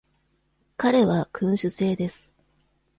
[0.77, 2.35] 彼は君主制です。